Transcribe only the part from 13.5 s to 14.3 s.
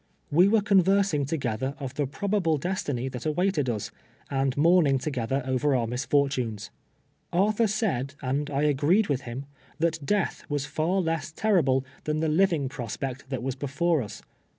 before us.